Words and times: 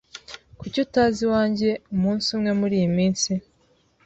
Kuki 0.59 0.77
utaza 0.85 1.19
iwanjye 1.25 1.69
umunsi 1.93 2.27
umwe 2.35 2.51
muriyi 2.59 2.89
minsi? 2.97 3.31